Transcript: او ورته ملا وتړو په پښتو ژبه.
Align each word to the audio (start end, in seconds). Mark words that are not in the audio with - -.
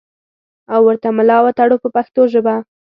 او 0.73 0.81
ورته 0.87 1.07
ملا 1.17 1.37
وتړو 1.43 1.75
په 1.83 1.89
پښتو 1.95 2.21
ژبه. 2.33 2.55